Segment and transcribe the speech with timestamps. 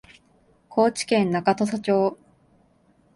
[0.67, 2.17] 高知県中土佐町